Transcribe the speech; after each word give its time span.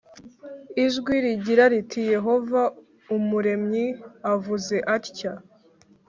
ijwi 0.85 1.15
rigira 1.23 1.65
riti 1.73 2.01
yehova 2.13 2.61
umuremyiavuze 3.15 4.75
atya 4.95 5.33